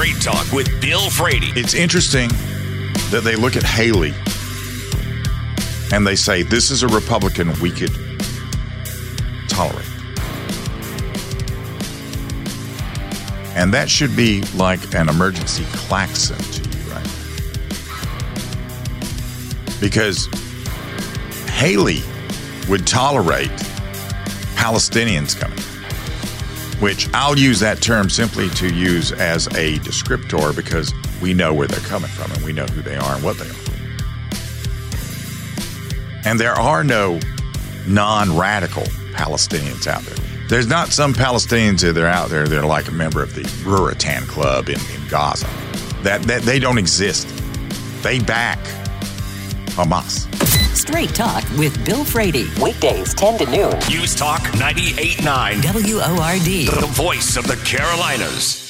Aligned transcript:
Straight 0.00 0.22
Talk 0.22 0.50
with 0.50 0.80
Bill 0.80 1.10
Frady. 1.10 1.48
It's 1.54 1.74
interesting 1.74 2.30
that 3.10 3.20
they 3.22 3.36
look 3.36 3.54
at 3.54 3.62
Haley 3.62 4.14
and 5.92 6.06
they 6.06 6.16
say, 6.16 6.42
this 6.42 6.70
is 6.70 6.82
a 6.82 6.88
Republican 6.88 7.52
we 7.60 7.70
could 7.70 7.92
tolerate. 9.50 9.84
And 13.54 13.74
that 13.74 13.90
should 13.90 14.16
be 14.16 14.40
like 14.54 14.94
an 14.94 15.10
emergency 15.10 15.64
klaxon 15.72 16.38
to 16.38 16.78
you, 16.78 16.84
right? 16.94 17.06
Because 19.82 20.28
Haley 21.50 22.00
would 22.70 22.86
tolerate 22.86 23.50
Palestinians 24.56 25.38
coming, 25.38 25.58
which 26.80 27.08
I'll 27.12 27.38
use 27.38 27.60
that 27.60 27.80
term 27.80 28.10
simply 28.10 28.48
to 28.50 28.74
use 28.74 29.12
as 29.12 29.46
a 29.48 29.78
descriptor 29.80 30.54
because 30.54 30.92
we 31.20 31.34
know 31.34 31.52
where 31.52 31.68
they're 31.68 31.78
coming 31.80 32.10
from 32.10 32.32
and 32.32 32.42
we 32.42 32.52
know 32.52 32.66
who 32.66 32.82
they 32.82 32.96
are 32.96 33.14
and 33.14 33.22
what 33.22 33.38
they 33.38 33.48
are. 33.48 33.70
And 36.24 36.38
there 36.40 36.54
are 36.54 36.82
no 36.84 37.20
non 37.86 38.36
radical 38.36 38.82
Palestinians 39.12 39.86
out 39.86 40.02
there. 40.02 40.16
There's 40.48 40.66
not 40.66 40.88
some 40.88 41.14
Palestinians 41.14 41.80
that 41.82 41.96
are 41.96 42.08
out 42.08 42.28
there 42.28 42.46
that 42.48 42.58
are 42.58 42.66
like 42.66 42.88
a 42.88 42.92
member 42.92 43.22
of 43.22 43.34
the 43.34 43.42
Ruritan 43.64 44.26
Club 44.26 44.68
in, 44.68 44.80
in 44.80 45.08
Gaza. 45.08 45.48
That, 46.02 46.22
that 46.22 46.42
they 46.42 46.58
don't 46.58 46.78
exist. 46.78 47.28
They 48.02 48.18
back 48.18 48.58
Hamas. 49.76 50.49
Straight 50.74 51.14
Talk 51.14 51.44
with 51.58 51.84
Bill 51.84 52.04
Frady. 52.04 52.46
Weekdays 52.62 53.14
10 53.14 53.38
to 53.38 53.46
noon. 53.46 53.72
News 53.88 54.14
Talk 54.14 54.42
98.9. 54.52 55.62
WORD. 55.62 56.80
The 56.80 56.86
voice 56.92 57.36
of 57.36 57.46
the 57.46 57.56
Carolinas. 57.64 58.69